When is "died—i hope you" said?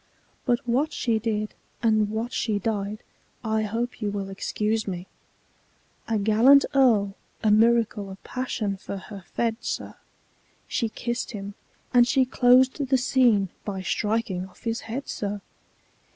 2.57-4.09